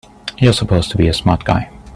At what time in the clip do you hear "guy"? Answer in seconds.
1.43-1.69